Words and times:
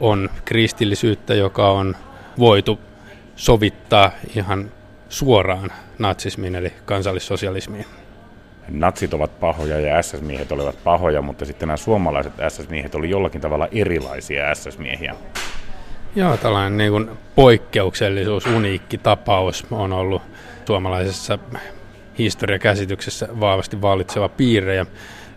on 0.00 0.30
kristillisyyttä, 0.44 1.34
joka 1.34 1.70
on 1.70 1.96
voitu 2.38 2.80
sovittaa 3.36 4.10
ihan 4.36 4.70
suoraan 5.08 5.72
natsismiin 5.98 6.54
eli 6.54 6.72
kansallissosialismiin. 6.84 7.86
Natsit 8.68 9.14
ovat 9.14 9.40
pahoja 9.40 9.80
ja 9.80 10.02
SS-miehet 10.02 10.52
olivat 10.52 10.84
pahoja, 10.84 11.22
mutta 11.22 11.44
sitten 11.44 11.66
nämä 11.66 11.76
suomalaiset 11.76 12.32
SS-miehet 12.48 12.94
olivat 12.94 13.10
jollakin 13.10 13.40
tavalla 13.40 13.68
erilaisia 13.72 14.54
SS-miehiä. 14.54 15.14
Joo, 16.16 16.36
tällainen 16.36 16.76
niin 16.76 16.90
kuin 16.90 17.10
poikkeuksellisuus, 17.34 18.46
uniikki 18.46 18.98
tapaus 18.98 19.66
on 19.70 19.92
ollut 19.92 20.22
suomalaisessa 20.66 21.38
historiakäsityksessä 22.18 23.28
vahvasti 23.40 23.82
vallitseva 23.82 24.28
piirre. 24.28 24.74
Ja 24.74 24.86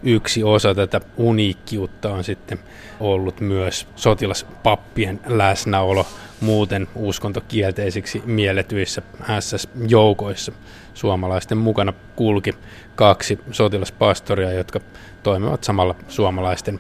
yksi 0.04 0.44
osa 0.44 0.76
tätä 0.76 1.02
uniikkiutta 1.18 2.14
on 2.14 2.24
sitten 2.24 2.60
ollut 3.00 3.40
myös 3.40 3.88
sotilaspappien 3.96 5.20
läsnäolo 5.26 6.06
muuten 6.42 6.88
uskontokielteisiksi 6.96 8.22
mielletyissä 8.26 9.02
SS-joukoissa. 9.40 10.52
Suomalaisten 10.94 11.58
mukana 11.58 11.94
kulki 12.16 12.54
kaksi 12.96 13.40
sotilaspastoria, 13.52 14.52
jotka 14.54 14.80
toimivat 15.24 15.64
samalla 15.64 15.96
suomalaisten 16.08 16.80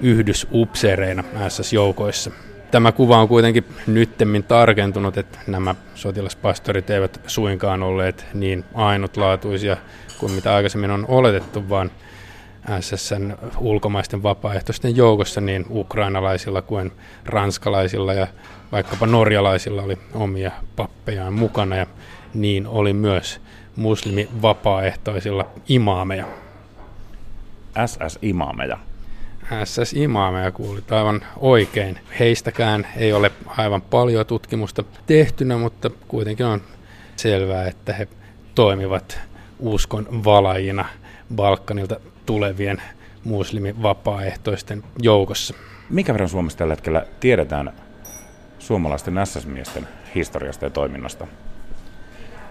yhdysupseereina 0.00 1.24
SS-joukoissa. 1.48 2.30
Tämä 2.70 2.92
kuva 2.92 3.18
on 3.18 3.28
kuitenkin 3.28 3.64
nyttemmin 3.86 4.44
tarkentunut, 4.44 5.18
että 5.18 5.38
nämä 5.46 5.74
sotilaspastorit 5.94 6.90
eivät 6.90 7.20
suinkaan 7.26 7.82
olleet 7.82 8.26
niin 8.34 8.64
ainutlaatuisia 8.74 9.76
kuin 10.18 10.32
mitä 10.32 10.54
aikaisemmin 10.54 10.90
on 10.90 11.04
oletettu, 11.08 11.68
vaan 11.68 11.90
SSN 12.80 13.36
ulkomaisten 13.58 14.22
vapaaehtoisten 14.22 14.96
joukossa 14.96 15.40
niin 15.40 15.66
ukrainalaisilla 15.70 16.62
kuin 16.62 16.92
ranskalaisilla 17.24 18.14
ja 18.14 18.26
vaikkapa 18.72 19.06
norjalaisilla 19.06 19.82
oli 19.82 19.98
omia 20.14 20.50
pappejaan 20.76 21.32
mukana 21.32 21.76
ja 21.76 21.86
niin 22.34 22.66
oli 22.66 22.92
myös 22.92 23.40
muslimi 23.76 24.28
vapaaehtoisilla 24.42 25.46
imaameja. 25.68 26.26
SS-imaameja. 27.86 28.78
SS-imaameja 29.64 30.52
kuulit 30.52 30.92
aivan 30.92 31.20
oikein. 31.36 31.98
Heistäkään 32.18 32.86
ei 32.96 33.12
ole 33.12 33.30
aivan 33.46 33.82
paljon 33.82 34.26
tutkimusta 34.26 34.84
tehtynä, 35.06 35.58
mutta 35.58 35.90
kuitenkin 36.08 36.46
on 36.46 36.60
selvää, 37.16 37.66
että 37.66 37.92
he 37.92 38.08
toimivat 38.54 39.20
uskon 39.58 40.24
valajina 40.24 40.84
Balkanilta 41.34 42.00
tulevien 42.30 42.82
muslimivapaaehtoisten 43.24 44.82
joukossa. 45.02 45.54
Mikä 45.88 46.12
verran 46.12 46.28
Suomessa 46.28 46.58
tällä 46.58 46.72
hetkellä 46.72 47.06
tiedetään 47.20 47.72
suomalaisten 48.58 49.14
SS-miesten 49.24 49.88
historiasta 50.14 50.66
ja 50.66 50.70
toiminnasta? 50.70 51.26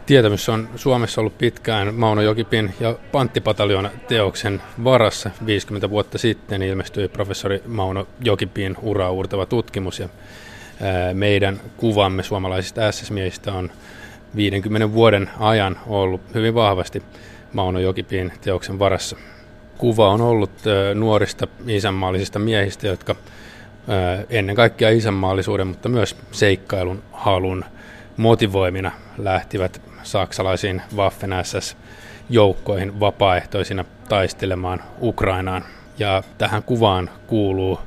Tietämys 0.05 0.49
on 0.49 0.69
Suomessa 0.75 1.21
ollut 1.21 1.37
pitkään 1.37 1.95
Mauno 1.95 2.21
Jokipin 2.21 2.73
ja 2.79 2.95
Panttipataljoona 3.11 3.89
teoksen 4.07 4.61
varassa. 4.83 5.29
50 5.45 5.89
vuotta 5.89 6.17
sitten 6.17 6.61
ilmestyi 6.61 7.07
professori 7.07 7.63
Mauno 7.65 8.07
Jokipin 8.21 8.75
uraa 8.81 9.11
uurtava 9.11 9.45
tutkimus 9.45 9.99
ja 9.99 10.09
meidän 11.13 11.61
kuvamme 11.77 12.23
suomalaisista 12.23 12.91
SS-miehistä 12.91 13.53
on 13.53 13.71
50 14.35 14.93
vuoden 14.93 15.29
ajan 15.39 15.79
ollut 15.87 16.21
hyvin 16.33 16.53
vahvasti 16.53 17.03
Mauno 17.53 17.79
Jokipin 17.79 18.31
teoksen 18.41 18.79
varassa. 18.79 19.17
Kuva 19.79 20.09
on 20.09 20.21
ollut 20.21 20.51
nuorista 20.93 21.47
isänmaallisista 21.67 22.39
miehistä, 22.39 22.87
jotka 22.87 23.15
ennen 24.29 24.55
kaikkea 24.55 24.89
isänmaallisuuden, 24.89 25.67
mutta 25.67 25.89
myös 25.89 26.15
seikkailun 26.31 27.03
halun 27.11 27.65
motivoimina 28.17 28.91
lähtivät 29.17 29.81
saksalaisiin 30.03 30.81
Waffen 30.95 31.31
SS-joukkoihin 31.43 32.99
vapaaehtoisina 32.99 33.85
taistelemaan 34.09 34.83
Ukrainaan. 35.01 35.65
Ja 35.99 36.23
tähän 36.37 36.63
kuvaan 36.63 37.09
kuuluu 37.27 37.79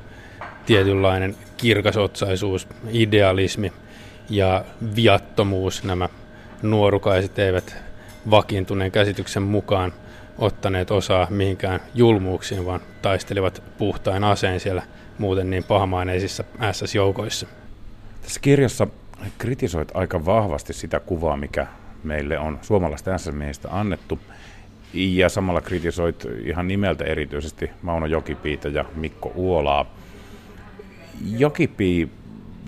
tietynlainen 0.65 1.35
kirkasotsaisuus, 1.57 2.67
idealismi 2.91 3.73
ja 4.29 4.65
viattomuus. 4.95 5.83
Nämä 5.83 6.09
nuorukaiset 6.61 7.39
eivät 7.39 7.75
vakiintuneen 8.29 8.91
käsityksen 8.91 9.43
mukaan 9.43 9.93
ottaneet 10.43 10.91
osaa 10.91 11.27
mihinkään 11.29 11.79
julmuuksiin, 11.93 12.65
vaan 12.65 12.81
taistelivat 13.01 13.63
puhtain 13.77 14.23
aseen 14.23 14.59
siellä 14.59 14.83
muuten 15.17 15.49
niin 15.49 15.63
pahamaineisissa 15.63 16.43
SS-joukoissa. 16.71 17.47
Tässä 18.21 18.39
kirjassa 18.39 18.87
kritisoit 19.37 19.91
aika 19.93 20.25
vahvasti 20.25 20.73
sitä 20.73 20.99
kuvaa, 20.99 21.37
mikä 21.37 21.67
meille 22.03 22.39
on 22.39 22.59
suomalaista 22.61 23.17
SS-miehistä 23.17 23.67
annettu. 23.71 24.19
Ja 24.93 25.29
samalla 25.29 25.61
kritisoit 25.61 26.25
ihan 26.45 26.67
nimeltä 26.67 27.03
erityisesti 27.03 27.71
Mauno 27.81 28.05
Jokipiitä 28.05 28.67
ja 28.67 28.85
Mikko 28.95 29.31
Uolaa. 29.35 29.85
Jokipii 31.37 32.09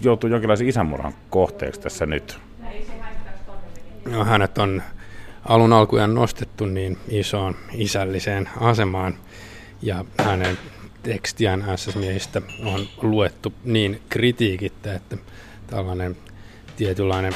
joutuu 0.04 0.30
jonkinlaisen 0.30 0.68
isänmurhan 0.68 1.14
kohteeksi 1.30 1.82
tässä 1.82 2.06
nyt. 2.06 2.40
No, 4.12 4.26
hänet 4.26 4.58
on 4.58 4.82
alun 5.46 5.74
alkujaan 5.74 6.14
nostettu 6.14 6.66
niin 6.66 6.98
isoon 7.10 7.56
isälliseen 7.74 8.50
asemaan. 8.60 9.18
Ja 9.82 10.06
hänen 10.26 10.58
tekstiään 11.04 11.66
SS-miehistä 11.76 12.42
on 12.66 12.88
luettu 13.02 13.54
niin 13.64 14.02
kritiikittä, 14.10 14.96
että 14.96 15.18
tällainen 15.68 16.18
tietynlainen 16.76 17.34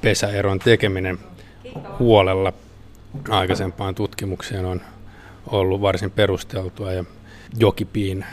pesäeron 0.00 0.58
tekeminen 0.58 1.18
huolella 1.98 2.52
aikaisempaan 3.28 3.94
tutkimukseen 3.94 4.64
on 4.64 4.80
ollut 5.46 5.80
varsin 5.80 6.10
perusteltua 6.10 6.92
ja 6.92 7.04
Jokipiin 7.58 8.24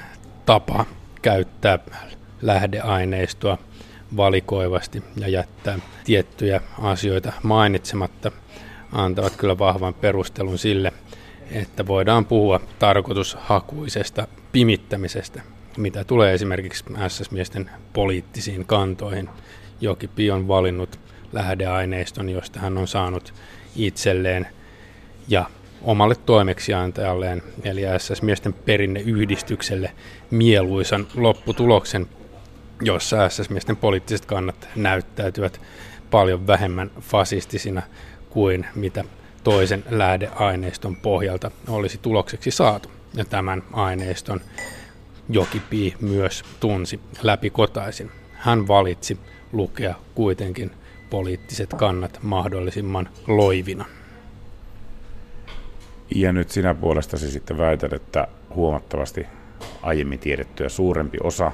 tapa 0.45 0.85
käyttää 1.21 1.79
lähdeaineistoa 2.41 3.57
valikoivasti 4.17 5.03
ja 5.17 5.27
jättää 5.27 5.79
tiettyjä 6.03 6.61
asioita 6.81 7.33
mainitsematta 7.43 8.31
antavat 8.91 9.35
kyllä 9.35 9.57
vahvan 9.57 9.93
perustelun 9.93 10.57
sille, 10.57 10.93
että 11.51 11.87
voidaan 11.87 12.25
puhua 12.25 12.59
tarkoitushakuisesta 12.79 14.27
pimittämisestä, 14.51 15.41
mitä 15.77 16.03
tulee 16.03 16.33
esimerkiksi 16.33 16.83
SS-miesten 17.07 17.69
poliittisiin 17.93 18.65
kantoihin. 18.65 19.29
Jokipi 19.81 20.31
on 20.31 20.47
valinnut 20.47 20.99
lähdeaineiston, 21.33 22.29
josta 22.29 22.59
hän 22.59 22.77
on 22.77 22.87
saanut 22.87 23.33
itselleen 23.75 24.47
ja 25.27 25.45
omalle 25.81 26.15
toimeksiantajalleen, 26.15 27.43
eli 27.63 27.81
SS-miesten 27.97 28.53
perinneyhdistykselle 28.53 29.91
mieluisan 30.31 31.07
lopputuloksen, 31.15 32.07
jossa 32.81 33.29
SS-miesten 33.29 33.75
poliittiset 33.75 34.25
kannat 34.25 34.69
näyttäytyvät 34.75 35.61
paljon 36.11 36.47
vähemmän 36.47 36.91
fasistisina 37.01 37.81
kuin 38.37 38.65
mitä 38.75 39.03
toisen 39.43 39.83
lähdeaineiston 39.89 40.95
pohjalta 40.95 41.51
olisi 41.67 41.97
tulokseksi 41.97 42.51
saatu. 42.51 42.91
Ja 43.13 43.25
tämän 43.25 43.63
aineiston 43.73 44.41
Jokipi 45.29 45.95
myös 46.01 46.43
tunsi 46.59 46.99
läpikotaisin. 47.21 48.11
Hän 48.33 48.67
valitsi 48.67 49.17
lukea 49.51 49.95
kuitenkin 50.15 50.71
poliittiset 51.09 51.73
kannat 51.73 52.19
mahdollisimman 52.21 53.09
loivina. 53.27 53.85
Ja 56.15 56.33
nyt 56.33 56.49
sinä 56.49 56.73
puolestasi 56.73 57.31
sitten 57.31 57.57
väität, 57.57 57.93
että 57.93 58.27
huomattavasti 58.55 59.25
aiemmin 59.81 60.19
tiedettyä 60.19 60.69
suurempi 60.69 61.17
osa 61.23 61.51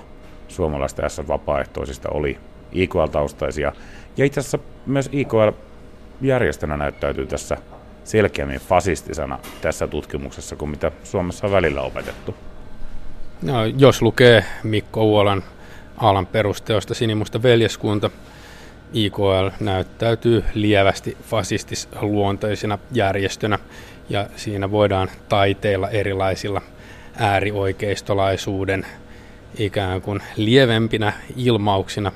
suomalaista 0.47 1.09
S-vapaaehtoisista 1.09 2.09
oli 2.09 2.37
IKL-taustaisia. 2.71 3.73
Ja 4.17 4.25
itse 4.25 4.39
asiassa 4.39 4.59
myös 4.85 5.09
IKL 5.11 5.49
järjestönä 6.21 6.77
näyttäytyy 6.77 7.27
tässä 7.27 7.57
selkeämmin 8.03 8.59
fasistisena 8.59 9.39
tässä 9.61 9.87
tutkimuksessa 9.87 10.55
kuin 10.55 10.71
mitä 10.71 10.91
Suomessa 11.03 11.47
on 11.47 11.53
välillä 11.53 11.81
opetettu. 11.81 12.35
No, 13.41 13.65
jos 13.65 14.01
lukee 14.01 14.45
Mikko 14.63 15.03
Uolan 15.03 15.43
alan 15.97 16.25
perusteosta 16.25 16.93
Sinimusta 16.93 17.43
veljeskunta, 17.43 18.09
IKL 18.93 19.49
näyttäytyy 19.59 20.43
lievästi 20.53 21.17
fasistisluonteisena 21.23 22.79
järjestönä 22.91 23.59
ja 24.09 24.27
siinä 24.35 24.71
voidaan 24.71 25.09
taiteilla 25.29 25.89
erilaisilla 25.89 26.61
äärioikeistolaisuuden 27.15 28.85
ikään 29.57 30.01
kuin 30.01 30.23
lievempinä 30.35 31.13
ilmauksina, 31.35 32.11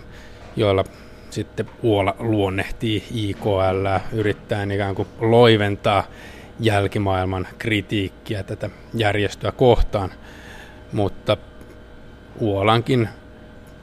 joilla 0.55 0.83
sitten 1.29 1.69
Uola 1.83 2.15
luonnehtii 2.19 3.03
IKL, 3.13 3.87
yrittää 4.11 4.63
ikään 4.63 4.95
kuin 4.95 5.07
loiventaa 5.19 6.03
jälkimaailman 6.59 7.47
kritiikkiä 7.57 8.43
tätä 8.43 8.69
järjestöä 8.93 9.51
kohtaan, 9.51 10.11
mutta 10.93 11.37
Uolankin 12.39 13.09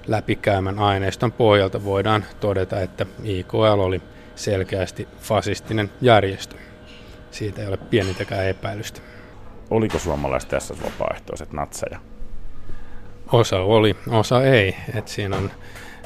läpikäymän 0.07 0.79
aineiston 0.79 1.33
pohjalta 1.33 1.85
voidaan 1.85 2.25
todeta, 2.41 2.81
että 2.81 3.07
IKL 3.25 3.81
oli 3.81 4.03
selkeästi 4.35 5.09
fasistinen 5.21 5.91
järjestö. 6.01 6.57
Siitä 7.31 7.63
ei 7.63 7.69
ole 7.69 7.77
pienintäkään 7.77 8.47
epäilystä. 8.47 9.01
Oliko 9.71 9.99
suomalaiset 9.99 10.51
tässä 10.51 10.75
vapaaehtoiset 10.85 11.53
natseja? 11.53 12.01
Osa 13.33 13.59
oli, 13.59 13.97
osa 14.11 14.45
ei. 14.45 14.77
Et 14.95 15.09
siinä 15.09 15.37
on 15.37 15.51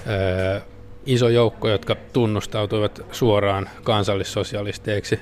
ö, 0.07 0.61
iso 1.09 1.29
joukko, 1.29 1.69
jotka 1.69 1.97
tunnustautuivat 2.13 3.01
suoraan 3.13 3.69
kansallissosialisteiksi, 3.83 5.21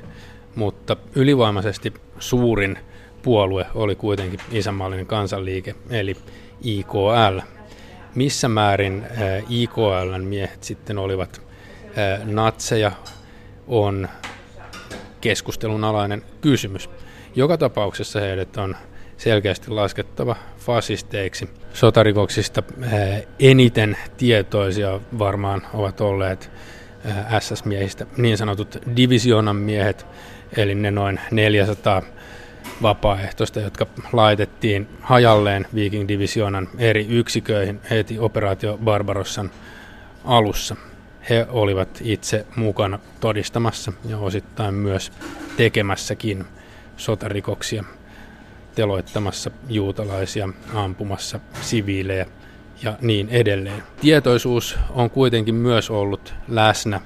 mutta 0.55 0.97
ylivoimaisesti 1.15 1.95
suurin 2.19 2.79
puolue 3.23 3.67
oli 3.75 3.97
kuitenkin 3.97 4.41
isänmaallinen 4.53 5.07
kansanliike, 5.07 5.75
eli 5.91 6.17
IKL. 6.63 7.39
Missä 8.15 8.49
määrin 8.49 9.07
IKLn 9.49 10.25
miehet 10.25 10.65
sitten 10.65 10.99
olivat 10.99 11.43
natseja, 12.25 12.93
on 13.69 14.09
keskustelun 15.21 15.85
alainen 15.85 16.23
kysymys. 16.41 16.91
Joka 17.35 17.59
tapauksessa 17.59 18.21
heidät 18.21 18.57
on 18.57 18.77
selkeästi 19.17 19.71
laskettava 19.71 20.37
fasisteiksi. 20.59 21.51
Sotarikoksista 21.73 22.63
eniten 23.41 23.97
tietoisia 24.17 25.01
varmaan 25.19 25.63
ovat 25.75 26.01
olleet 26.01 26.51
SS-miehistä 27.39 28.07
niin 28.17 28.39
sanotut 28.39 28.79
divisioonan 28.97 29.57
miehet, 29.57 30.07
eli 30.57 30.75
ne 30.75 30.91
noin 30.91 31.21
400 31.31 32.03
vapaaehtoista, 32.83 33.61
jotka 33.61 33.87
laitettiin 34.13 34.89
hajalleen 35.01 35.67
Viking 35.75 36.09
Divisionan 36.09 36.69
eri 36.79 37.07
yksiköihin 37.09 37.81
heti 37.91 38.19
operaatio 38.19 38.79
Barbarossan 38.85 39.51
alussa. 40.25 40.77
He 41.31 41.47
olivat 41.49 41.89
itse 42.01 42.47
mukana 42.57 42.99
todistamassa 43.21 43.93
ja 44.09 44.19
osittain 44.19 44.75
myös 44.75 45.13
tekemässäkin 45.57 46.45
sotarikoksia, 46.97 47.85
teloittamassa 48.77 49.51
juutalaisia, 49.69 50.49
ampumassa 50.75 51.41
siviilejä 51.61 52.27
ja 52.83 52.97
niin 53.01 53.29
edelleen. 53.29 53.83
Tietoisuus 54.01 54.79
on 54.91 55.11
kuitenkin 55.11 55.55
myös 55.55 55.91
ollut 55.91 56.35
läsnä 56.49 57.01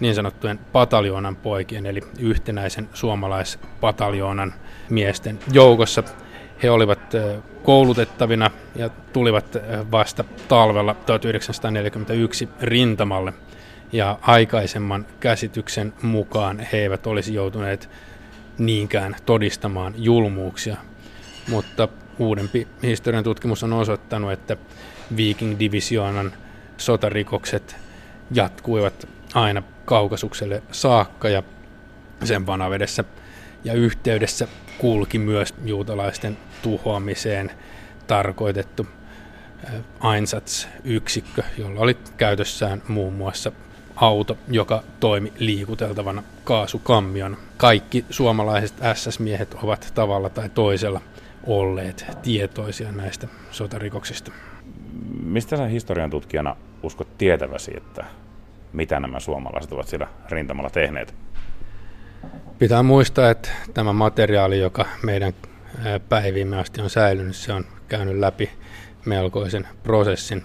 niin 0.00 0.14
sanottujen 0.14 0.58
pataljoonan 0.72 1.36
poikien, 1.36 1.86
eli 1.86 2.00
yhtenäisen 2.18 2.88
suomalaispataljoonan 2.94 4.54
miesten 4.90 5.38
joukossa. 5.52 6.02
He 6.62 6.70
olivat 6.70 7.00
koulutettavina 7.62 8.50
ja 8.76 8.90
tulivat 9.12 9.56
vasta 9.90 10.24
talvella 10.48 10.94
1941 10.94 12.48
rintamalle. 12.60 13.32
Ja 13.92 14.18
aikaisemman 14.22 15.06
käsityksen 15.20 15.92
mukaan 16.02 16.60
he 16.72 16.78
eivät 16.78 17.06
olisi 17.06 17.34
joutuneet 17.34 17.90
niinkään 18.58 19.16
todistamaan 19.26 19.94
julmuuksia. 19.96 20.76
Mutta 21.48 21.88
uudempi 22.18 22.68
historian 22.82 23.24
tutkimus 23.24 23.62
on 23.62 23.72
osoittanut, 23.72 24.32
että 24.32 24.56
Viking 25.16 25.58
Divisionan 25.58 26.32
sotarikokset 26.76 27.76
jatkuivat 28.30 29.08
aina 29.34 29.62
kaukasukselle 29.84 30.62
saakka 30.72 31.28
ja 31.28 31.42
sen 32.24 32.46
vanavedessä 32.46 33.04
ja 33.64 33.72
yhteydessä 33.72 34.48
kulki 34.78 35.18
myös 35.18 35.54
juutalaisten 35.64 36.38
tuhoamiseen 36.62 37.50
tarkoitettu 38.06 38.86
Einsatz-yksikkö, 40.14 41.42
jolla 41.58 41.80
oli 41.80 41.96
käytössään 42.16 42.82
muun 42.88 43.12
muassa 43.12 43.52
auto, 43.96 44.38
joka 44.48 44.82
toimi 45.00 45.32
liikuteltavana 45.38 46.22
kaasukammion. 46.44 47.36
Kaikki 47.62 48.04
suomalaiset 48.10 48.76
SS-miehet 48.94 49.54
ovat 49.62 49.92
tavalla 49.94 50.30
tai 50.30 50.48
toisella 50.48 51.00
olleet 51.46 52.06
tietoisia 52.22 52.92
näistä 52.92 53.28
sotarikoksista. 53.50 54.32
Mistä 55.22 55.56
sä 55.56 55.66
historian 55.66 56.10
tutkijana 56.10 56.56
uskot 56.82 57.18
tietäväsi, 57.18 57.72
että 57.76 58.04
mitä 58.72 59.00
nämä 59.00 59.20
suomalaiset 59.20 59.72
ovat 59.72 59.88
siellä 59.88 60.08
rintamalla 60.30 60.70
tehneet? 60.70 61.14
Pitää 62.58 62.82
muistaa, 62.82 63.30
että 63.30 63.48
tämä 63.74 63.92
materiaali, 63.92 64.58
joka 64.58 64.86
meidän 65.02 65.32
päiviimme 66.08 66.58
asti 66.58 66.80
on 66.80 66.90
säilynyt, 66.90 67.36
se 67.36 67.52
on 67.52 67.64
käynyt 67.88 68.18
läpi 68.18 68.50
melkoisen 69.04 69.68
prosessin. 69.82 70.44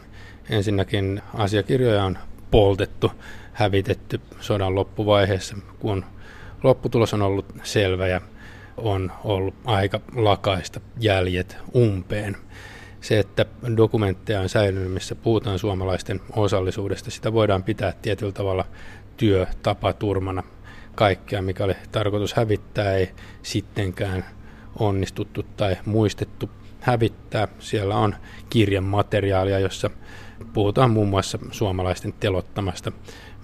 Ensinnäkin 0.49 1.21
asiakirjoja 1.33 2.03
on 2.03 2.17
poltettu, 2.51 3.11
hävitetty 3.53 4.21
sodan 4.39 4.75
loppuvaiheessa, 4.75 5.57
kun 5.79 6.05
lopputulos 6.63 7.13
on 7.13 7.21
ollut 7.21 7.45
selvä 7.63 8.07
ja 8.07 8.21
on 8.77 9.11
ollut 9.23 9.55
aika 9.65 9.99
lakaista 10.15 10.79
jäljet 10.99 11.57
umpeen. 11.75 12.37
Se, 13.01 13.19
että 13.19 13.45
dokumentteja 13.77 14.41
on 14.41 14.49
säilynyt, 14.49 14.91
missä 14.91 15.15
puhutaan 15.15 15.59
suomalaisten 15.59 16.21
osallisuudesta, 16.35 17.11
sitä 17.11 17.33
voidaan 17.33 17.63
pitää 17.63 17.93
tietyllä 18.01 18.31
tavalla 18.31 18.65
työtapaturmana 19.17 20.43
kaikkea, 20.95 21.41
mikä 21.41 21.63
oli 21.63 21.75
tarkoitus 21.91 22.33
hävittää, 22.33 22.93
ei 22.93 23.11
sittenkään 23.43 24.25
onnistuttu 24.79 25.43
tai 25.57 25.77
muistettu 25.85 26.49
hävittää. 26.79 27.47
Siellä 27.59 27.97
on 27.97 28.15
kirjan 28.49 28.83
materiaalia, 28.83 29.59
jossa 29.59 29.89
puhutaan 30.53 30.91
muun 30.91 31.07
muassa 31.07 31.39
suomalaisten 31.51 32.13
telottamasta 32.13 32.91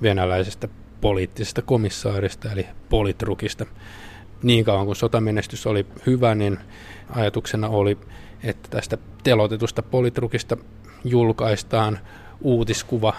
venäläisestä 0.02 0.68
poliittisesta 1.04 1.62
komissaarista 1.62 2.52
eli 2.52 2.68
politrukista. 2.90 3.66
Niin 4.44 4.66
kauan 4.66 4.86
kuin 4.86 4.96
sotamenestys 4.96 5.68
oli 5.68 5.86
hyvä, 6.06 6.36
niin 6.36 6.60
ajatuksena 7.10 7.68
oli, 7.70 7.98
että 8.44 8.70
tästä 8.70 8.98
telotetusta 9.24 9.82
politrukista 9.82 10.58
julkaistaan 11.04 12.00
uutiskuva 12.42 13.14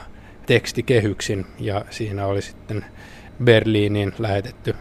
tekstikehyksin 0.47 1.47
ja 1.59 1.85
siinä 1.91 2.27
oli 2.27 2.43
sitten 2.43 2.85
Berliiniin 3.45 4.13
lähetetty 4.19 4.75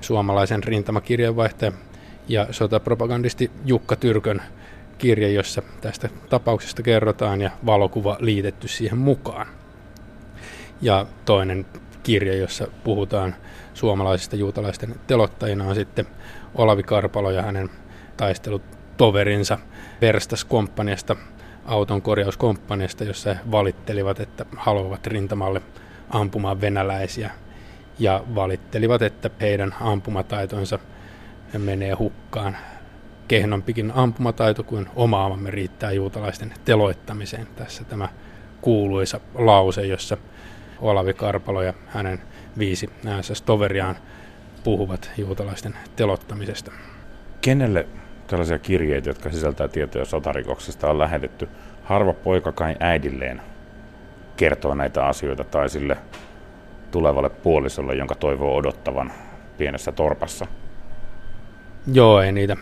suomalaisen 0.00 0.64
rintamakirjeenvaihtaja 0.64 1.72
ja 2.28 2.46
sotapropagandisti 2.50 3.50
Jukka 3.64 3.96
Tyrkön 3.96 4.42
kirje, 4.98 5.32
jossa 5.32 5.62
tästä 5.80 6.08
tapauksesta 6.28 6.82
kerrotaan 6.82 7.40
ja 7.40 7.50
valokuva 7.66 8.16
liitetty 8.20 8.68
siihen 8.68 8.98
mukaan. 8.98 9.46
Ja 10.80 11.06
toinen 11.24 11.66
kirja, 12.02 12.34
jossa 12.36 12.68
puhutaan 12.84 13.34
suomalaisista 13.74 14.36
juutalaisten 14.36 14.94
telottajina, 15.06 15.64
on 15.64 15.74
sitten 15.74 16.06
Olavi 16.54 16.82
Karpalo 16.82 17.30
ja 17.30 17.42
hänen 17.42 17.70
taistelutoverinsa 18.16 19.58
Verstas-komppaniasta, 20.00 21.16
auton 21.64 22.02
korjauskomppaniasta, 22.02 23.04
jossa 23.04 23.34
he 23.34 23.40
valittelivat, 23.50 24.20
että 24.20 24.46
haluavat 24.56 25.06
rintamalle 25.06 25.62
ampumaan 26.10 26.60
venäläisiä 26.60 27.30
ja 27.98 28.24
valittelivat, 28.34 29.02
että 29.02 29.30
heidän 29.40 29.74
ampumataitonsa 29.80 30.78
menee 31.58 31.92
hukkaan. 31.92 32.56
Kehnompikin 33.28 33.92
ampumataito 33.94 34.62
kuin 34.64 34.88
omaamamme 34.96 35.50
riittää 35.50 35.92
juutalaisten 35.92 36.54
teloittamiseen. 36.64 37.48
Tässä 37.56 37.84
tämä 37.84 38.08
kuuluisa 38.60 39.20
lause, 39.34 39.86
jossa 39.86 40.16
Olavi 40.80 41.14
Karpalo 41.14 41.62
ja 41.62 41.74
hänen 41.86 42.18
viisi 42.58 42.90
SS-toveriaan 43.20 43.96
puhuvat 44.64 45.10
juutalaisten 45.16 45.74
telottamisesta. 45.96 46.72
Kenelle 47.40 47.86
tällaisia 48.26 48.58
kirjeitä, 48.58 49.10
jotka 49.10 49.30
sisältää 49.30 49.68
tietoja 49.68 50.04
sotarikoksista, 50.04 50.90
on 50.90 50.98
lähetetty? 50.98 51.48
Harva 51.84 52.12
poika 52.12 52.52
kai 52.52 52.76
äidilleen 52.80 53.42
kertoo 54.36 54.74
näitä 54.74 55.06
asioita 55.06 55.44
tai 55.44 55.68
sille 55.68 55.96
tulevalle 56.90 57.30
puolisolle, 57.30 57.94
jonka 57.94 58.14
toivoo 58.14 58.56
odottavan 58.56 59.12
pienessä 59.58 59.92
torpassa? 59.92 60.46
Joo, 61.92 62.20
ei 62.20 62.32
niitä 62.32 62.56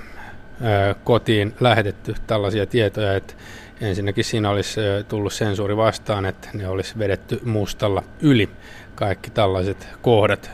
kotiin 1.04 1.54
lähetetty 1.60 2.14
tällaisia 2.26 2.66
tietoja, 2.66 3.16
että 3.16 3.34
ensinnäkin 3.80 4.24
siinä 4.24 4.50
olisi 4.50 4.80
tullut 5.08 5.32
sensuuri 5.32 5.76
vastaan, 5.76 6.26
että 6.26 6.48
ne 6.52 6.68
olisi 6.68 6.98
vedetty 6.98 7.40
mustalla 7.44 8.02
yli 8.20 8.48
kaikki 8.94 9.30
tällaiset 9.30 9.88
kohdat, 10.02 10.50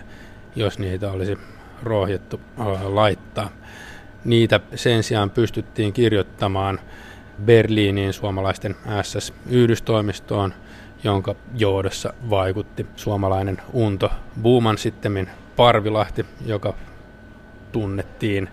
jos 0.56 0.78
niitä 0.78 1.11
olisi 1.11 1.38
rohjettu 1.83 2.40
laittaa. 2.83 3.50
Niitä 4.25 4.61
sen 4.75 5.02
sijaan 5.02 5.30
pystyttiin 5.30 5.92
kirjoittamaan 5.92 6.80
Berliiniin 7.45 8.12
suomalaisten 8.12 8.76
SS-yhdystoimistoon– 9.02 10.54
jonka 11.04 11.35
johdossa 11.54 12.14
vaikutti 12.30 12.87
suomalainen 12.97 13.62
Unto 13.73 14.11
Buuman 14.42 14.78
sitten 14.78 15.30
Parvilahti, 15.56 16.26
joka 16.47 16.75
tunnettiin 17.73 18.49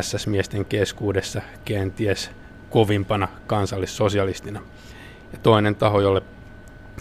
SS-miesten 0.00 0.64
keskuudessa 0.64 1.42
kenties 1.64 2.30
kovimpana 2.70 3.28
kansallissosialistina. 3.46 4.60
Ja 5.32 5.38
toinen 5.42 5.74
taho, 5.74 6.00
jolle 6.00 6.22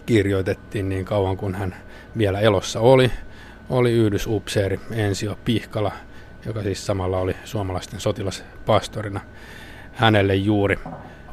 kirjoitettiin 0.05 0.89
niin 0.89 1.05
kauan 1.05 1.37
kuin 1.37 1.55
hän 1.55 1.75
vielä 2.17 2.39
elossa 2.39 2.79
oli, 2.79 3.11
oli 3.69 3.91
yhdysupseeri 3.91 4.79
Ensio 4.91 5.37
Pihkala, 5.45 5.91
joka 6.45 6.63
siis 6.63 6.85
samalla 6.85 7.17
oli 7.17 7.35
suomalaisten 7.43 7.99
sotilaspastorina. 7.99 9.21
Hänelle 9.93 10.35
juuri 10.35 10.79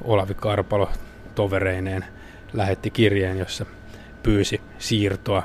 Olavi 0.04 0.34
Karpalo 0.34 0.90
tovereineen 1.34 2.04
lähetti 2.52 2.90
kirjeen, 2.90 3.38
jossa 3.38 3.66
pyysi 4.22 4.60
siirtoa 4.78 5.42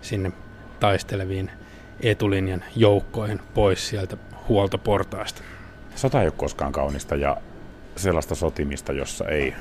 sinne 0.00 0.32
taisteleviin 0.80 1.50
etulinjan 2.00 2.64
joukkoihin 2.76 3.40
pois 3.54 3.88
sieltä 3.88 4.16
huoltoportaasta. 4.48 5.42
Sota 5.94 6.20
ei 6.20 6.26
ole 6.26 6.34
koskaan 6.36 6.72
kaunista 6.72 7.16
ja 7.16 7.36
sellaista 7.96 8.34
sotimista, 8.34 8.92
jossa 8.92 9.28
ei 9.28 9.54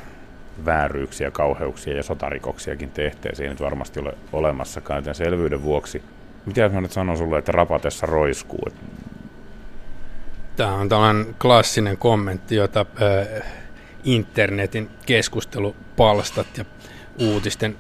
vääryyksiä, 0.66 1.32
kauheuksia 1.32 1.96
ja 1.96 2.04
sotarikoksiakin 2.04 2.92
tehtäisiin 2.92 3.46
ei 3.46 3.50
nyt 3.50 3.62
varmasti 3.62 4.00
ole 4.00 4.14
olemassakaan, 4.34 4.98
joten 4.98 5.16
selvyyden 5.16 5.64
vuoksi. 5.64 6.04
Mitä 6.46 6.70
mä 6.70 6.82
nyt 6.82 6.92
sanon 6.92 7.18
sulle, 7.18 7.38
että 7.38 7.52
rapatessa 7.52 8.06
roiskuu? 8.06 8.68
Tämä 10.56 10.74
on 10.74 10.90
tällainen 10.90 11.36
klassinen 11.42 11.98
kommentti, 11.98 12.56
jota 12.56 12.86
internetin 14.04 14.90
keskustelupalstat 15.06 16.58
ja 16.58 16.66
uutisten 17.20 17.78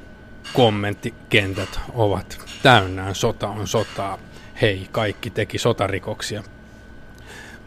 kommenttikentät 0.54 1.80
ovat 1.94 2.40
täynnään. 2.64 3.16
Sota 3.16 3.48
on 3.48 3.68
sotaa. 3.68 4.18
Hei, 4.62 4.88
kaikki 4.92 5.30
teki 5.30 5.58
sotarikoksia. 5.58 6.44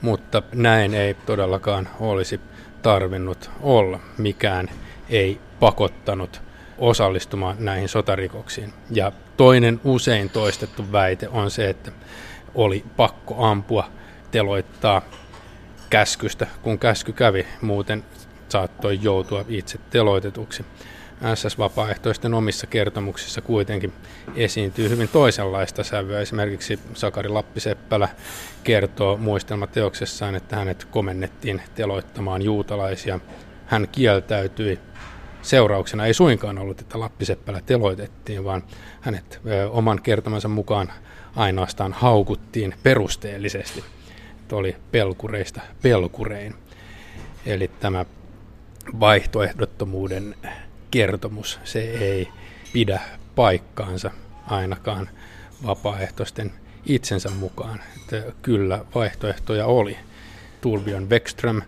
Mutta 0.00 0.42
näin 0.54 0.94
ei 0.94 1.14
todellakaan 1.14 1.88
olisi 2.00 2.40
tarvinnut 2.82 3.50
olla. 3.60 4.00
Mikään 4.18 4.70
ei 5.08 5.40
pakottanut 5.60 6.42
osallistumaan 6.78 7.56
näihin 7.58 7.88
sotarikoksiin. 7.88 8.72
Ja 8.90 9.12
toinen 9.36 9.80
usein 9.84 10.30
toistettu 10.30 10.92
väite 10.92 11.28
on 11.28 11.50
se, 11.50 11.70
että 11.70 11.92
oli 12.54 12.84
pakko 12.96 13.44
ampua, 13.44 13.88
teloittaa 14.30 15.02
käskystä, 15.90 16.46
kun 16.62 16.78
käsky 16.78 17.12
kävi, 17.12 17.46
muuten 17.60 18.04
saattoi 18.48 18.98
joutua 19.02 19.44
itse 19.48 19.78
teloitetuksi. 19.90 20.64
SS-vapaaehtoisten 21.34 22.34
omissa 22.34 22.66
kertomuksissa 22.66 23.40
kuitenkin 23.40 23.92
esiintyy 24.36 24.88
hyvin 24.88 25.08
toisenlaista 25.08 25.84
sävyä. 25.84 26.20
Esimerkiksi 26.20 26.78
Sakari 26.94 27.28
Lappiseppälä 27.28 28.08
kertoo 28.64 29.16
muistelmateoksessaan, 29.16 30.34
että 30.34 30.56
hänet 30.56 30.84
komennettiin 30.84 31.62
teloittamaan 31.74 32.42
juutalaisia. 32.42 33.20
Hän 33.66 33.88
kieltäytyi 33.92 34.78
seurauksena 35.42 36.06
ei 36.06 36.14
suinkaan 36.14 36.58
ollut, 36.58 36.80
että 36.80 37.00
Lappiseppälä 37.00 37.60
teloitettiin, 37.66 38.44
vaan 38.44 38.62
hänet 39.00 39.40
oman 39.70 40.02
kertomansa 40.02 40.48
mukaan 40.48 40.92
ainoastaan 41.36 41.92
haukuttiin 41.92 42.74
perusteellisesti. 42.82 43.84
Että 44.40 44.56
oli 44.56 44.76
pelkureista 44.90 45.60
pelkurein. 45.82 46.54
Eli 47.46 47.70
tämä 47.80 48.04
vaihtoehdottomuuden 49.00 50.34
kertomus, 50.92 51.60
se 51.64 51.80
ei 51.80 52.28
pidä 52.72 53.00
paikkaansa 53.34 54.10
ainakaan 54.46 55.08
vapaaehtoisten 55.66 56.52
itsensä 56.86 57.30
mukaan. 57.30 57.80
Että 57.96 58.32
kyllä 58.42 58.84
vaihtoehtoja 58.94 59.66
oli. 59.66 59.96
Turbjörn 60.60 61.08
Beckström, 61.08 61.62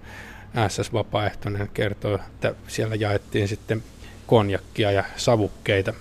SS-vapaaehtoinen, 0.68 1.68
kertoo, 1.74 2.14
että 2.14 2.54
siellä 2.68 2.94
jaettiin 2.94 3.48
sitten 3.48 3.82
konjakkia 4.26 4.92
ja 4.92 5.04
savukkeita 5.16 5.92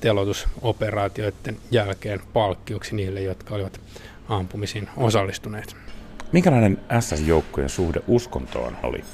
telotusoperaatioiden 0.00 1.56
jälkeen 1.70 2.20
palkkioksi 2.32 2.96
niille, 2.96 3.20
jotka 3.20 3.54
olivat 3.54 3.80
ampumisiin 4.28 4.88
osallistuneet. 4.96 5.76
Minkälainen 6.32 6.80
SS-joukkojen 7.00 7.68
suhde 7.68 8.00
uskontoon 8.06 8.76
oli? 8.82 9.04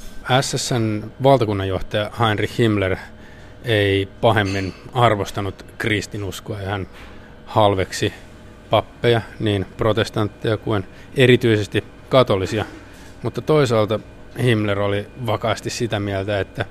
SSn 0.41 1.05
valtakunnanjohtaja 1.23 2.11
Heinrich 2.21 2.59
Himmler 2.59 2.97
ei 3.65 4.09
pahemmin 4.21 4.75
arvostanut 4.93 5.67
kristinuskoa 5.79 6.61
ja 6.61 6.71
hän 6.71 6.87
halveksi 7.47 8.13
pappeja, 8.71 9.21
niin 9.41 9.67
protestantteja 9.77 10.57
kuin 10.57 10.85
erityisesti 11.17 11.85
katolisia. 12.09 12.65
Mutta 13.23 13.41
toisaalta 13.41 14.01
Himmler 14.43 14.79
oli 14.79 15.07
vakaasti 15.27 15.71
sitä 15.71 16.01
mieltä, 16.01 16.41
että 16.41 16.65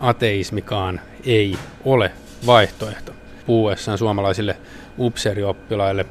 ateismikaan 0.00 1.00
ei 1.24 1.58
ole 1.84 2.12
vaihtoehto. 2.46 3.12
Puhuessaan 3.46 3.98
suomalaisille 3.98 4.56
upseerioppilaille 4.98 6.06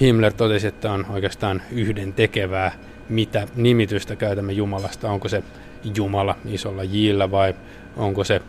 Himmler 0.00 0.32
totesi, 0.32 0.66
että 0.66 0.92
on 0.92 1.06
oikeastaan 1.08 1.62
yhden 1.72 2.12
tekevää, 2.12 2.72
mitä 3.08 3.48
nimitystä 3.56 4.16
käytämme 4.16 4.52
Jumalasta. 4.52 5.10
Onko 5.10 5.28
se 5.28 5.42
Jumala 5.96 6.36
isolla 6.46 6.84
jillä 6.84 7.30
vai 7.30 7.54
onko 7.96 8.24
se 8.24 8.40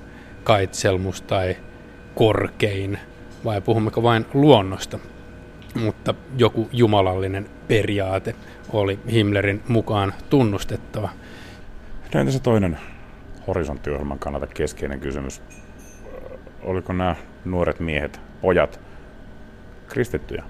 kaitselmus 0.49 1.21
tai 1.21 1.57
korkein 2.15 2.99
vai 3.45 3.61
puhummeko 3.61 4.03
vain 4.03 4.25
luonnosta. 4.33 4.99
Mutta 5.75 6.13
joku 6.37 6.69
jumalallinen 6.71 7.49
periaate 7.67 8.35
oli 8.73 8.99
Himmlerin 9.11 9.63
mukaan 9.67 10.13
tunnustettava. 10.29 11.09
No 12.13 12.19
entä 12.19 12.31
se 12.31 12.39
toinen 12.39 12.79
horisonttiohjelman 13.47 14.19
kannalta 14.19 14.47
keskeinen 14.47 14.99
kysymys? 14.99 15.41
Oliko 16.61 16.93
nämä 16.93 17.15
nuoret 17.45 17.79
miehet, 17.79 18.21
pojat, 18.41 18.79
kristittyjä? 19.87 20.43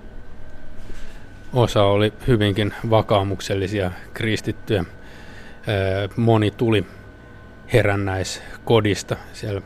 Osa 1.54 1.84
oli 1.84 2.14
hyvinkin 2.28 2.74
vakaumuksellisia 2.90 3.92
kristittyjä. 4.14 4.86
Moni 6.16 6.52
tuli 6.52 6.86
herännäiskodista. 7.74 9.16
Siellä 9.34 9.62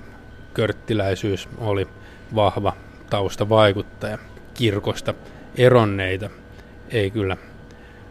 körttiläisyys 0.53 1.49
oli 1.57 1.87
vahva 2.35 2.73
taustavaikuttaja. 3.09 4.17
Kirkosta 4.53 5.13
eronneita 5.57 6.29
ei 6.89 7.11
kyllä 7.11 7.37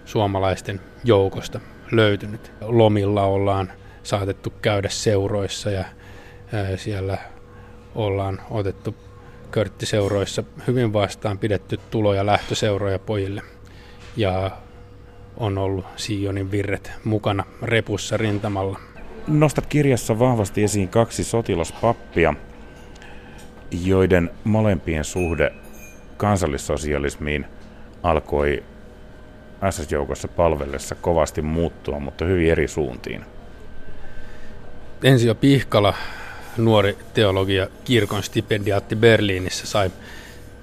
suomalaisten 0.04 0.80
joukosta 1.04 1.60
löytynyt. 1.92 2.52
Lomilla 2.60 3.22
ollaan 3.22 3.72
saatettu 4.02 4.52
käydä 4.62 4.88
seuroissa 4.88 5.70
ja 5.70 5.84
siellä 6.76 7.18
ollaan 7.94 8.40
otettu 8.50 8.96
körttiseuroissa 9.50 10.44
hyvin 10.66 10.92
vastaan 10.92 11.38
pidetty 11.38 11.80
tulo- 11.90 12.14
ja 12.14 12.26
lähtöseuroja 12.26 12.98
pojille. 12.98 13.42
Ja 14.16 14.50
on 15.36 15.58
ollut 15.58 15.84
Sionin 15.96 16.50
virret 16.50 16.92
mukana 17.04 17.44
repussa 17.62 18.16
rintamalla. 18.16 18.80
Nostat 19.28 19.66
kirjassa 19.66 20.18
vahvasti 20.18 20.64
esiin 20.64 20.88
kaksi 20.88 21.24
sotilaspappia, 21.24 22.34
joiden 23.84 24.30
molempien 24.44 25.04
suhde 25.04 25.52
kansallissosialismiin 26.16 27.46
alkoi 28.02 28.62
SS-joukossa 29.70 30.28
palvellessa 30.28 30.94
kovasti 30.94 31.42
muuttua, 31.42 32.00
mutta 32.00 32.24
hyvin 32.24 32.50
eri 32.50 32.68
suuntiin. 32.68 33.24
Ensio 35.02 35.34
Pihkala, 35.34 35.94
nuori 36.56 36.98
teologia 37.14 37.68
kirkon 37.84 38.22
stipendiaatti 38.22 38.96
Berliinissä, 38.96 39.66
sai 39.66 39.90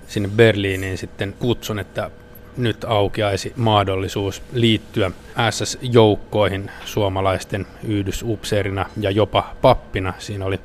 sinne 0.07 0.29
Berliiniin 0.35 0.97
sitten 0.97 1.33
kutsun, 1.39 1.79
että 1.79 2.11
nyt 2.57 2.83
aukeaisi 2.83 3.53
mahdollisuus 3.55 4.41
liittyä 4.53 5.11
SS-joukkoihin 5.49 6.71
suomalaisten 6.85 7.67
yhdysupseerina 7.83 8.85
ja 8.99 9.11
jopa 9.11 9.55
pappina. 9.61 10.13
Siinä 10.19 10.45
oli 10.45 10.59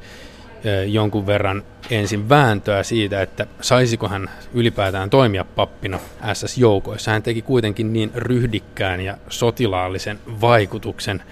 jonkun 0.87 1.27
verran 1.27 1.63
ensin 1.91 2.29
vääntöä 2.29 2.83
siitä, 2.83 3.23
että 3.23 3.47
saisiko 3.61 4.09
hän 4.09 4.31
ylipäätään 4.55 5.11
toimia 5.11 5.45
pappina 5.45 5.99
SS-joukoissa. 6.33 7.11
Hän 7.11 7.23
teki 7.23 7.43
kuitenkin 7.43 7.93
niin 7.93 8.11
ryhdikkään 8.15 9.01
ja 9.01 9.17
sotilaallisen 9.29 10.19
vaikutuksen 10.41 11.23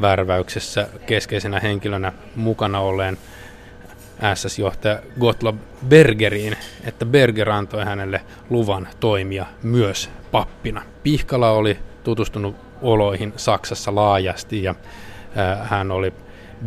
värväyksessä 0.00 0.88
keskeisenä 1.06 1.60
henkilönä 1.60 2.12
mukana 2.36 2.80
olleen 2.80 3.18
SS-johtaja 4.34 4.98
Gottlob 5.20 5.56
Bergeriin, 5.88 6.56
että 6.84 7.06
Berger 7.06 7.50
antoi 7.50 7.84
hänelle 7.84 8.20
luvan 8.50 8.88
toimia 9.00 9.46
myös 9.62 10.10
pappina. 10.30 10.82
Pihkala 11.02 11.50
oli 11.50 11.78
tutustunut 12.04 12.56
oloihin 12.82 13.32
Saksassa 13.36 13.94
laajasti 13.94 14.62
ja 14.62 14.74
hän 15.62 15.90
oli 15.90 16.12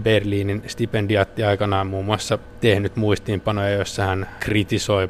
Berliinin 0.03 0.63
stipendiaatti 0.67 1.43
aikanaan 1.43 1.87
muun 1.87 2.05
muassa 2.05 2.37
tehnyt 2.59 2.95
muistiinpanoja, 2.95 3.69
joissa 3.69 4.03
hän 4.03 4.29
kritisoi 4.39 5.09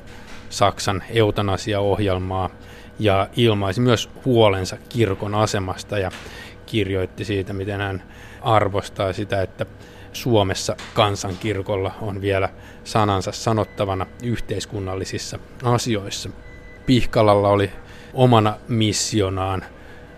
Saksan 0.49 1.03
eutanasiaohjelmaa 1.09 2.49
ja 2.99 3.27
ilmaisi 3.35 3.81
myös 3.81 4.09
huolensa 4.25 4.77
kirkon 4.89 5.35
asemasta 5.35 5.99
ja 5.99 6.11
kirjoitti 6.65 7.25
siitä, 7.25 7.53
miten 7.53 7.81
hän 7.81 8.03
arvostaa 8.41 9.13
sitä, 9.13 9.41
että 9.41 9.65
Suomessa 10.15 10.75
kansankirkolla 10.93 11.91
on 12.01 12.21
vielä 12.21 12.49
sanansa 12.83 13.31
sanottavana 13.31 14.05
yhteiskunnallisissa 14.23 15.39
asioissa. 15.63 16.29
Pihkalalla 16.85 17.49
oli 17.49 17.71
omana 18.13 18.57
missionaan 18.67 19.65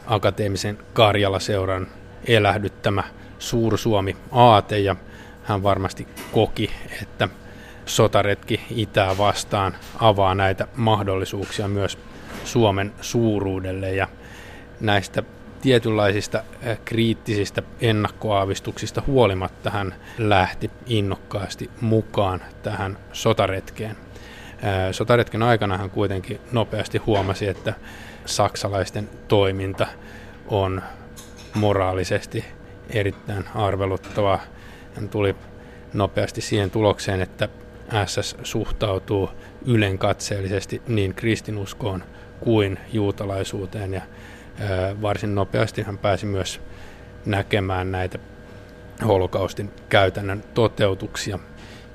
akateemisen 0.08 0.77
Karjala-seuran 0.94 1.88
elähdyttämä 2.27 3.04
Suursuomi-aate 3.39 4.80
ja 4.80 4.96
hän 5.44 5.63
varmasti 5.63 6.08
koki, 6.32 6.72
että 7.01 7.30
sotaretki 7.86 8.62
itää 8.70 9.18
vastaan 9.18 9.75
avaa 10.00 10.36
näitä 10.36 10.68
mahdollisuuksia 10.75 11.68
myös 11.68 11.98
Suomen 12.44 12.94
suuruudelle 13.01 13.94
ja 13.94 14.08
näistä 14.80 15.24
tietynlaisista 15.62 16.38
äh, 16.38 16.80
kriittisistä 16.86 17.64
ennakkoaavistuksista 17.82 19.04
huolimatta 19.08 19.70
hän 19.70 19.96
lähti 20.18 20.72
innokkaasti 20.86 21.70
mukaan 21.82 22.42
tähän 22.64 22.98
sotaretkeen. 23.14 23.92
Äh, 23.92 24.92
sotaretken 24.92 25.44
aikana 25.44 25.78
hän 25.78 25.90
kuitenkin 25.90 26.42
nopeasti 26.52 26.98
huomasi, 26.98 27.48
että 27.48 27.74
saksalaisten 28.26 29.10
toiminta 29.28 29.88
on 30.48 30.82
moraalisesti 31.54 32.46
erittäin 32.90 33.46
arveluttavaa. 33.56 34.40
Hän 34.96 35.10
tuli 35.10 35.36
nopeasti 35.94 36.42
siihen 36.42 36.72
tulokseen, 36.72 37.22
että 37.22 37.50
SS 38.06 38.36
suhtautuu 38.44 39.30
ylenkatseellisesti 39.66 40.82
niin 40.88 41.14
kristinuskoon 41.14 42.04
kuin 42.40 42.80
juutalaisuuteen 42.94 43.94
ja 43.94 44.02
varsin 45.02 45.36
nopeasti 45.36 45.82
hän 45.82 45.98
pääsi 45.98 46.26
myös 46.26 46.62
näkemään 47.26 47.92
näitä 47.92 48.20
holokaustin 49.08 49.72
käytännön 49.90 50.44
toteutuksia 50.54 51.40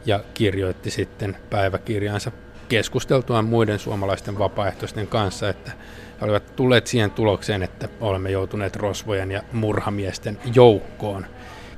ja 0.07 0.21
kirjoitti 0.35 0.91
sitten 0.91 1.37
päiväkirjansa 1.51 2.33
keskusteltuaan 2.69 3.45
muiden 3.45 3.79
suomalaisten 3.79 4.39
vapaaehtoisten 4.39 5.07
kanssa, 5.07 5.49
että 5.49 5.73
he 6.21 6.25
olivat 6.25 6.57
tulleet 6.57 6.87
siihen 6.87 7.11
tulokseen, 7.11 7.63
että 7.63 7.89
olemme 8.01 8.31
joutuneet 8.31 8.77
rosvojen 8.77 9.31
ja 9.31 9.43
murhamiesten 9.53 10.39
joukkoon. 10.55 11.27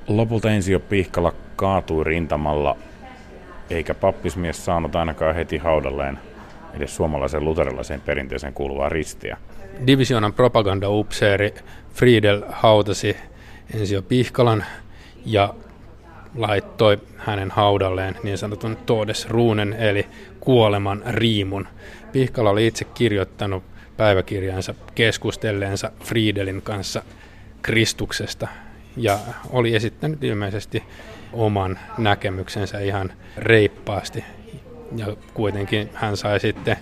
Lopulta 0.08 0.48
jo 0.70 0.80
Pihkala 0.80 1.32
kaatui 1.56 2.04
rintamalla, 2.04 2.76
eikä 3.70 3.94
pappismies 3.94 4.64
saanut 4.64 4.96
ainakaan 4.96 5.34
heti 5.34 5.58
haudalleen 5.58 6.18
edes 6.74 6.96
suomalaisen 6.96 7.44
luterilaiseen 7.44 8.00
perinteeseen 8.00 8.52
kuuluvaa 8.52 8.88
ristiä. 8.88 9.36
Divisioonan 9.86 10.32
propagandaupseeri 10.32 11.54
Friedel 11.94 12.42
hautasi 12.48 13.16
Ensio 13.74 14.02
Pihkalan 14.02 14.64
ja 15.26 15.54
laittoi 16.34 16.98
hänen 17.16 17.50
haudalleen 17.50 18.16
niin 18.22 18.38
sanotun 18.38 18.76
Todes 18.76 19.28
Ruunen 19.28 19.72
eli 19.72 20.06
kuoleman 20.40 21.02
riimun. 21.06 21.68
Pihkala 22.12 22.50
oli 22.50 22.66
itse 22.66 22.84
kirjoittanut 22.84 23.64
päiväkirjansa 23.96 24.74
keskustelleensa 24.94 25.92
Friedelin 26.04 26.62
kanssa 26.62 27.02
Kristuksesta 27.62 28.48
ja 28.96 29.18
oli 29.50 29.74
esittänyt 29.74 30.24
ilmeisesti 30.24 30.82
oman 31.32 31.78
näkemyksensä 31.98 32.80
ihan 32.80 33.12
reippaasti 33.36 34.24
ja 34.96 35.06
kuitenkin 35.34 35.90
hän 35.94 36.16
sai 36.16 36.40
sitten 36.40 36.76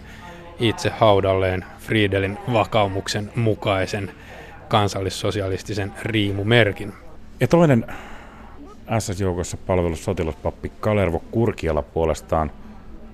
itse 0.62 0.90
haudalleen 0.90 1.64
Friedelin 1.78 2.38
vakaumuksen 2.52 3.30
mukaisen 3.36 4.10
kansallissosialistisen 4.68 5.92
riimumerkin. 6.02 6.92
Ja 7.40 7.48
toinen 7.48 7.86
SS-joukossa 8.98 9.56
palvelus 9.56 10.04
sotilaspappi 10.04 10.72
Kalervo 10.80 11.22
Kurkiala 11.30 11.82
puolestaan 11.82 12.50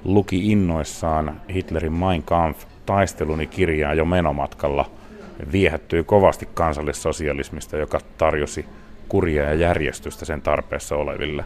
luki 0.05 0.53
innoissaan 0.53 1.41
Hitlerin 1.55 1.93
Mein 1.93 2.23
Kampf 2.23 2.65
taisteluni 2.87 3.47
kirjaa 3.47 3.95
jo 3.95 4.05
menomatkalla 4.05 4.91
viehättyi 5.53 6.05
kovasti 6.05 6.49
kansallissosialismista, 6.55 7.77
joka 7.77 8.01
tarjosi 8.19 8.65
kurjaa 9.09 9.47
ja 9.47 9.55
järjestystä 9.55 10.25
sen 10.25 10.43
tarpeessa 10.43 10.97
oleville. 10.97 11.45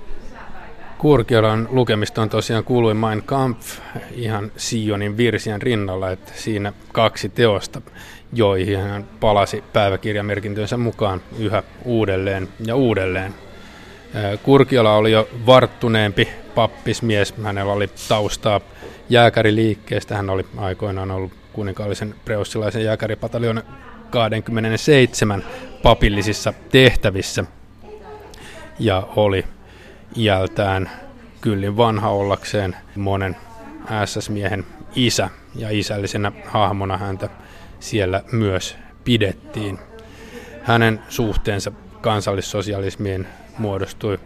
Kurkiolan 1.02 1.68
lukemista 1.70 2.22
on 2.22 2.28
tosiaan 2.28 2.64
kuului 2.64 2.94
Mein 2.94 3.22
Kampf 3.22 3.78
ihan 4.14 4.52
Sionin 4.56 5.16
virsien 5.16 5.62
rinnalla, 5.62 6.10
että 6.10 6.32
siinä 6.34 6.72
kaksi 6.92 7.28
teosta, 7.28 7.80
joihin 8.32 8.80
hän 8.80 9.04
palasi 9.20 9.64
päiväkirjamerkintönsä 9.72 10.76
mukaan 10.76 11.20
yhä 11.38 11.62
uudelleen 11.84 12.48
ja 12.66 12.76
uudelleen. 12.76 13.34
Kurkiola 14.42 14.96
oli 14.96 15.12
jo 15.12 15.28
varttuneempi 15.46 16.28
pappismies, 16.54 17.34
hänellä 17.42 17.72
oli 17.72 17.90
taustaa 18.08 18.60
jääkäriliikkeestä, 19.08 20.16
hän 20.16 20.30
oli 20.30 20.46
aikoinaan 20.56 21.10
ollut 21.10 21.32
kuninkaallisen 21.52 22.14
preussilaisen 22.24 22.84
jääkäripataljon 22.84 23.62
27 24.10 25.44
papillisissa 25.82 26.52
tehtävissä 26.70 27.44
ja 28.78 29.08
oli 29.16 29.44
iältään 30.16 30.90
kyllin 31.40 31.77
vanha 31.77 32.09
ollakseen 32.09 32.77
monen 32.96 33.37
SS-miehen 34.05 34.64
isä 34.94 35.31
ja 35.55 35.70
isällisenä 35.70 36.33
hahmona 36.46 36.96
häntä 36.98 37.29
siellä 37.81 38.22
myös 38.33 38.77
pidettiin. 39.05 39.79
Hänen 40.62 41.01
suhteensa 41.09 41.72
kansallissosialismiin 42.01 43.27
muodostui 43.59 44.18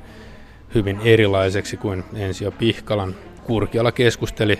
hyvin 0.74 1.00
erilaiseksi 1.04 1.76
kuin 1.76 2.04
Ensio 2.14 2.50
Pihkalan. 2.50 3.14
Kurkiala 3.44 3.92
keskusteli 3.92 4.58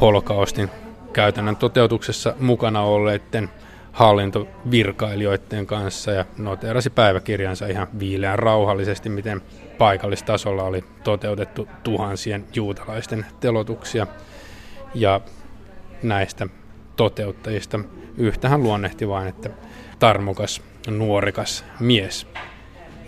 holokaustin 0.00 0.70
käytännön 1.12 1.56
toteutuksessa 1.56 2.34
mukana 2.40 2.80
olleiden 2.80 3.50
hallintovirkailijoiden 3.94 5.66
kanssa 5.66 6.10
ja 6.10 6.24
noteerasi 6.38 6.90
päiväkirjansa 6.90 7.66
ihan 7.66 7.88
viileän 7.98 8.38
rauhallisesti, 8.38 9.08
miten 9.08 9.42
paikallistasolla 9.78 10.62
oli 10.62 10.84
toteutettu 11.04 11.68
tuhansien 11.82 12.44
juutalaisten 12.54 13.26
telotuksia. 13.40 14.06
Ja 14.94 15.20
näistä 16.02 16.46
toteuttajista 16.96 17.80
yhtähän 18.16 18.62
luonnehti 18.62 19.08
vain, 19.08 19.28
että 19.28 19.50
tarmokas, 19.98 20.62
nuorikas 20.88 21.64
mies. 21.80 22.26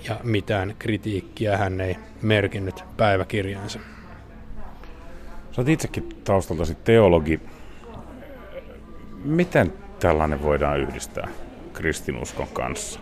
Ja 0.09 0.21
mitään 0.23 0.75
kritiikkiä 0.79 1.57
hän 1.57 1.81
ei 1.81 1.97
merkinnyt 2.23 2.85
päiväkirjaansa. 2.97 3.79
Sä 5.53 5.61
oot 5.61 5.69
itsekin 5.69 6.09
taustaltasi 6.25 6.75
teologi. 6.75 7.41
Miten 9.25 9.73
tällainen 10.01 10.43
voidaan 10.43 10.81
yhdistää 10.81 11.29
kristinuskon 11.73 12.49
kanssa? 12.49 13.01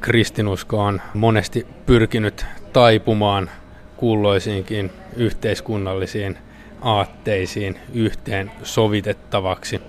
Kristinusko 0.00 0.78
on 0.78 1.00
monesti 1.14 1.66
pyrkinyt 1.86 2.46
taipumaan 2.72 3.50
kulloisiinkin 3.96 4.90
yhteiskunnallisiin 5.16 6.38
aatteisiin 6.80 7.78
yhteen 7.94 8.50
sovitettavaksi 8.62 9.80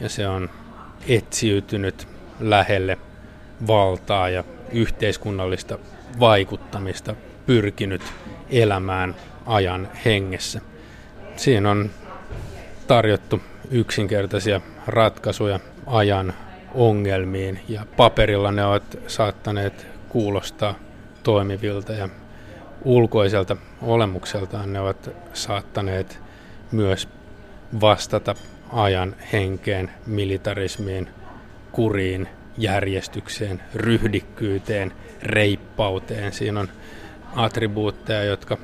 ja 0.00 0.08
se 0.08 0.28
on 0.28 0.50
etsiytynyt 1.08 2.08
lähelle 2.40 2.98
valtaa 3.66 4.28
ja 4.28 4.44
yhteiskunnallista 4.72 5.78
vaikuttamista 6.20 7.14
pyrkinyt 7.46 8.02
elämään 8.50 9.14
ajan 9.46 9.88
hengessä. 10.04 10.60
Siinä 11.36 11.70
on 11.70 11.90
tarjottu 12.86 13.40
yksinkertaisia 13.70 14.60
ratkaisuja 14.86 15.60
ajan 15.90 16.34
ongelmiin 16.74 17.60
ja 17.68 17.86
paperilla 17.96 18.52
ne 18.52 18.64
ovat 18.64 18.98
saattaneet 19.06 19.86
kuulostaa 20.08 20.74
toimivilta 21.22 21.92
ja 21.92 22.08
ulkoiselta 22.84 23.56
olemukseltaan 23.82 24.72
ne 24.72 24.80
ovat 24.80 25.10
saattaneet 25.32 26.20
myös 26.72 27.08
vastata 27.80 28.34
ajan 28.72 29.16
henkeen, 29.32 29.90
militarismiin, 30.06 31.08
kuriin, 31.72 32.28
järjestykseen, 32.58 33.62
ryhdikkyyteen, 33.74 34.92
reippauteen. 35.22 36.32
Siinä 36.32 36.60
on 36.60 36.68
attribuutteja, 37.36 38.24
jotka 38.24 38.58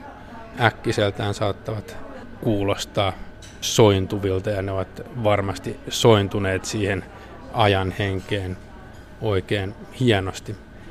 äkkiseltään 0.61 1.35
saattavat 1.35 1.97
kuulostaa 2.41 3.13
sointuvilta 3.61 4.51
ja 4.51 4.63
ne 4.63 4.73
ovat 4.73 5.03
varmasti 5.25 5.81
sointuneet 5.89 6.65
siihen 6.65 7.05
ajan 7.57 7.95
henkeen 7.99 8.57
oikein 9.21 9.75
hienosti. 10.01 10.57